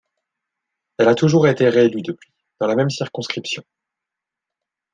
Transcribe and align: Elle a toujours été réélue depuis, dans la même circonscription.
Elle 0.97 1.09
a 1.09 1.13
toujours 1.13 1.47
été 1.47 1.69
réélue 1.69 2.01
depuis, 2.01 2.31
dans 2.59 2.65
la 2.65 2.73
même 2.73 2.89
circonscription. 2.89 3.61